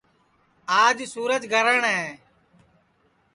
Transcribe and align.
آج 0.81 0.97
سُورج 1.13 1.43
گرہٹؔ 1.51 1.83
ہے 1.93 2.03